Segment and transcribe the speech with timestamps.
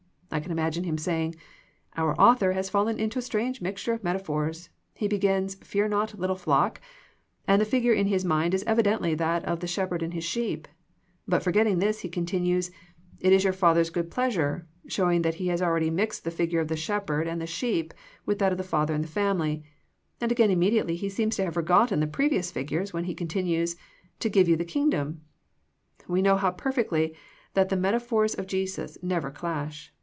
[0.33, 1.35] I can im agine him saying,"
[1.97, 4.69] Our author has fallen into a strange mixture of metaphors.
[4.93, 6.79] He begins,' Fear not, little flock,'
[7.49, 10.69] and the figure in his mind is evidently that of the shepherd and his sheep;
[11.27, 12.71] but forgetting this, he continues,'
[13.19, 16.69] it is your Father's good pleasure,' showing that he has already mixed the figure of
[16.69, 17.93] the shepherd and the sheep
[18.25, 19.65] with that of the father and the family;
[20.21, 24.19] and again immediately he seems to have forgotten the previous figures as he continues *
[24.21, 25.19] to give you the Kingdom.'"
[26.07, 27.15] We know perfectly
[27.53, 29.91] that the meta phors of Jesus never clash.